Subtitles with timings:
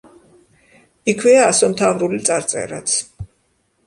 [1.11, 2.97] იქვეა ასომთავრული წარწერაც.